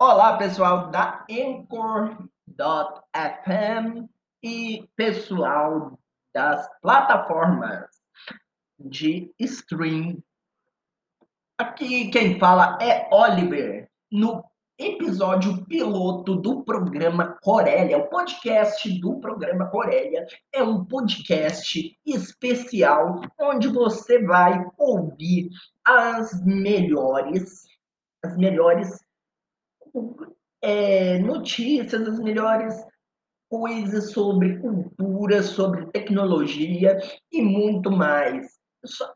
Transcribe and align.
Olá, 0.00 0.36
pessoal 0.36 0.92
da 0.92 1.26
Anchor.fm 1.28 2.28
e 4.40 4.88
pessoal 4.94 5.98
das 6.32 6.70
plataformas 6.80 7.88
de 8.78 9.34
stream. 9.40 10.22
Aqui 11.58 12.12
quem 12.12 12.38
fala 12.38 12.78
é 12.80 13.12
Oliver, 13.12 13.90
no 14.08 14.44
episódio 14.78 15.66
piloto 15.66 16.36
do 16.36 16.62
programa 16.62 17.36
Corélia, 17.42 17.98
o 17.98 18.06
podcast 18.06 19.00
do 19.00 19.18
programa 19.18 19.66
Corélia 19.68 20.24
é 20.52 20.62
um 20.62 20.84
podcast 20.84 21.98
especial 22.06 23.20
onde 23.36 23.66
você 23.66 24.24
vai 24.24 24.64
ouvir 24.78 25.50
as 25.84 26.40
melhores 26.44 27.66
as 28.24 28.36
melhores 28.36 29.07
é, 30.62 31.18
notícias, 31.18 32.08
as 32.08 32.18
melhores 32.18 32.74
coisas 33.48 34.12
sobre 34.12 34.58
cultura, 34.58 35.42
sobre 35.42 35.86
tecnologia 35.86 36.98
e 37.32 37.42
muito 37.42 37.90
mais. 37.90 38.58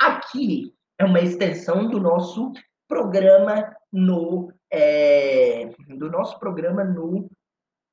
Aqui 0.00 0.74
é 0.98 1.04
uma 1.04 1.20
extensão 1.20 1.88
do 1.88 2.00
nosso 2.00 2.52
programa 2.88 3.74
no 3.92 4.52
é, 4.72 5.70
do 5.88 6.10
nosso 6.10 6.38
programa 6.38 6.82
no 6.82 7.30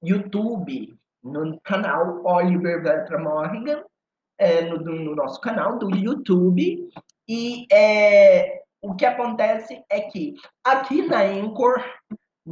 YouTube, 0.01 0.97
no 1.21 1.59
canal 1.61 2.21
Oliver 2.23 2.81
Bertram 2.81 3.23
Morgan, 3.23 3.83
é, 4.37 4.61
no, 4.61 4.79
no, 4.79 5.15
nosso 5.15 5.41
canal 5.41 5.77
do 5.77 5.93
YouTube. 5.93 6.89
E 7.27 7.67
é, 7.71 8.61
o 8.81 8.95
que 8.95 9.05
acontece 9.05 9.83
é 9.89 10.01
que 10.01 10.35
aqui 10.63 11.05
na 11.05 11.21
Anchor 11.21 11.83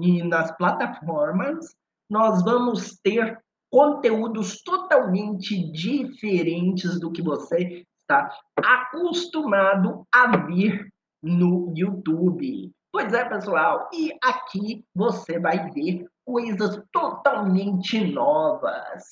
e 0.02 0.24
nas 0.24 0.56
plataformas, 0.58 1.76
nós 2.10 2.44
vamos 2.44 2.98
ter 3.02 3.38
conteúdos 3.70 4.62
totalmente 4.62 5.72
diferentes 5.72 7.00
do 7.00 7.12
que 7.12 7.22
você 7.22 7.86
está 8.00 8.34
acostumado 8.56 10.06
a 10.14 10.38
ver 10.38 10.88
no 11.22 11.74
YouTube. 11.76 12.72
Pois 12.92 13.12
é, 13.14 13.26
pessoal, 13.26 13.90
e 13.94 14.14
aqui 14.24 14.86
você 14.96 15.40
vai 15.40 15.70
ver 15.72 16.06
coisas 16.26 16.82
totalmente 16.92 18.00
novas. 18.12 19.04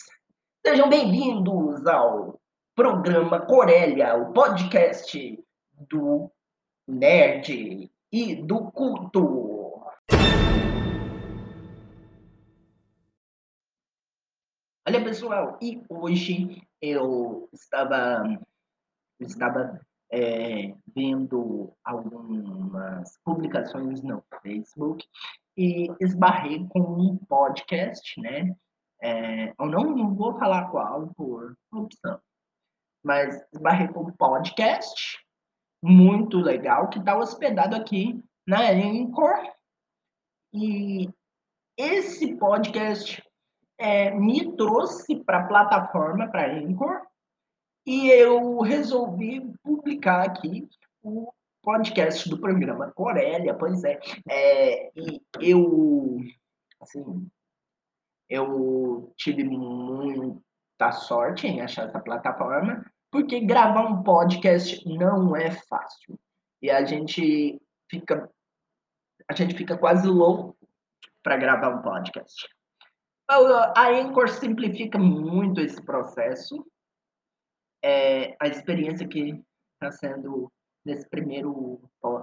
Sejam 0.65 0.89
bem-vindos 0.89 1.85
ao 1.85 2.39
programa 2.75 3.41
Corélia, 3.41 4.15
o 4.15 4.31
podcast 4.33 5.39
do 5.89 6.31
nerd 6.87 7.91
e 8.11 8.35
do 8.35 8.71
culto. 8.71 9.45
Olha, 14.87 15.03
pessoal, 15.03 15.57
e 15.59 15.81
hoje 15.89 16.61
eu 16.79 17.49
estava, 17.51 18.39
estava 19.19 19.81
é, 20.11 20.75
vendo 20.95 21.73
algumas 21.83 23.17
publicações 23.23 24.03
no 24.03 24.23
Facebook 24.43 25.03
e 25.57 25.87
esbarrei 25.99 26.67
com 26.67 26.81
um 26.81 27.17
podcast, 27.17 28.21
né? 28.21 28.55
É, 29.01 29.55
eu 29.59 29.65
não, 29.65 30.13
vou 30.13 30.37
falar 30.37 30.69
qual 30.69 31.11
por 31.15 31.57
opção, 31.73 32.21
mas 33.03 33.43
esbarrei 33.51 33.87
com 33.87 34.01
um 34.01 34.11
podcast 34.11 35.17
muito 35.83 36.37
legal 36.37 36.89
que 36.89 36.99
está 36.99 37.17
hospedado 37.17 37.75
aqui 37.75 38.23
na 38.47 38.69
Anchor. 38.69 39.51
E 40.53 41.09
esse 41.75 42.37
podcast 42.37 43.24
é, 43.77 44.11
me 44.11 44.55
trouxe 44.55 45.15
para 45.23 45.39
a 45.39 45.47
plataforma, 45.47 46.27
para 46.29 46.51
Anchor, 46.51 47.01
e 47.85 48.09
eu 48.09 48.59
resolvi 48.61 49.41
publicar 49.63 50.25
aqui 50.25 50.67
o 51.03 51.31
podcast 51.61 52.27
do 52.29 52.39
programa 52.39 52.91
Corélia, 52.91 53.53
pois 53.53 53.83
é, 53.83 53.99
é 54.29 54.91
e 54.95 55.21
eu, 55.39 56.19
assim, 56.81 57.27
eu 58.29 59.13
tive 59.17 59.43
muita 59.43 60.91
sorte 60.91 61.47
em 61.47 61.61
achar 61.61 61.87
essa 61.87 61.99
plataforma, 61.99 62.85
porque 63.11 63.39
gravar 63.39 63.87
um 63.87 64.03
podcast 64.03 64.87
não 64.87 65.35
é 65.35 65.51
fácil. 65.51 66.19
E 66.61 66.69
a 66.69 66.83
gente 66.83 67.61
fica 67.89 68.29
a 69.27 69.33
gente 69.33 69.55
fica 69.55 69.77
quase 69.77 70.07
louco 70.07 70.55
para 71.23 71.37
gravar 71.37 71.69
um 71.69 71.81
podcast. 71.81 72.47
A 73.27 73.89
Anchor 73.89 74.29
simplifica 74.29 74.99
muito 74.99 75.59
esse 75.59 75.81
processo. 75.81 76.65
É, 77.83 78.35
a 78.39 78.47
experiência 78.47 79.07
que 79.07 79.43
está 79.73 79.91
sendo 79.91 80.51
nesse 80.85 81.09
primeiro, 81.09 81.81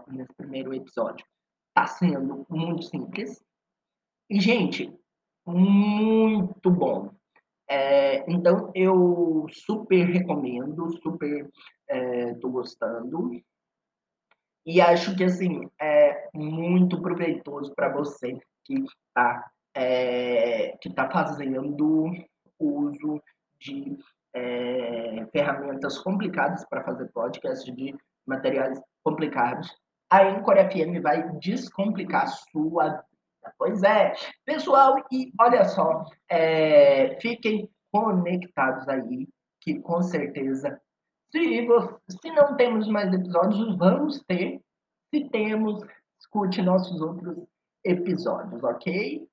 nesse 0.09 0.33
primeiro 0.35 0.73
episódio 0.73 1.27
está 1.69 1.87
sendo 1.87 2.47
muito 2.49 2.85
simples. 2.85 3.43
E, 4.31 4.41
gente, 4.41 4.93
muito 5.47 6.71
bom. 6.71 7.11
É, 7.69 8.31
então, 8.31 8.71
eu 8.75 9.47
super 9.51 10.05
recomendo, 10.05 10.93
super 11.03 11.51
estou 11.89 12.51
é, 12.51 12.53
gostando. 12.53 13.43
E 14.65 14.81
acho 14.81 15.17
que, 15.17 15.25
assim, 15.25 15.69
é 15.81 16.29
muito 16.33 17.01
proveitoso 17.03 17.75
para 17.75 17.93
você 17.93 18.39
que 18.65 18.75
está 18.75 19.51
é, 19.75 20.22
que 20.83 20.89
está 20.89 21.09
fazendo 21.09 22.11
uso 22.59 23.23
de 23.61 23.97
é, 24.35 25.25
ferramentas 25.31 25.97
complicadas 25.99 26.69
para 26.69 26.83
fazer 26.83 27.09
podcast, 27.13 27.71
de 27.71 27.95
materiais 28.27 28.81
complicados. 29.05 29.71
A 30.11 30.23
Anchor 30.23 30.57
FM 30.57 31.01
vai 31.01 31.31
descomplicar 31.39 32.27
sua 32.51 32.89
vida. 32.89 33.07
Pois 33.59 33.83
é, 33.83 34.13
pessoal, 34.45 34.97
e 35.11 35.33
olha 35.41 35.65
só, 35.65 36.05
é, 36.29 37.19
fiquem 37.21 37.69
conectados 37.93 38.89
aí, 38.89 39.29
que 39.61 39.81
com 39.81 40.03
certeza, 40.03 40.81
se, 41.31 41.67
se 42.21 42.31
não 42.31 42.57
temos 42.57 42.89
mais 42.89 43.13
episódios, 43.13 43.77
vamos 43.79 44.21
ter. 44.27 44.61
Se 45.13 45.29
temos, 45.29 45.85
escute 46.21 46.63
nossos 46.63 47.01
outros 47.01 47.37
episódios, 47.85 48.63
ok? 48.63 49.29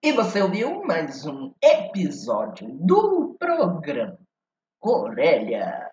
E 0.00 0.12
você 0.12 0.40
ouviu 0.40 0.84
mais 0.84 1.26
um 1.26 1.52
episódio 1.60 2.68
do 2.72 3.34
programa 3.34 4.16
Corélia, 4.78 5.90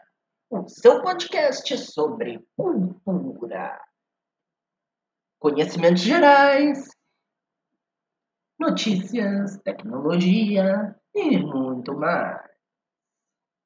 o 0.48 0.68
seu 0.68 1.02
podcast 1.02 1.76
sobre 1.80 2.46
cultura, 2.56 3.82
conhecimentos 5.40 6.04
gerais, 6.04 6.88
notícias, 8.60 9.58
tecnologia 9.64 10.96
e 11.16 11.40
muito 11.40 11.98
mais. 11.98 12.44